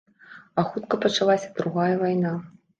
[0.61, 2.37] А хутка пачалася другая вайна.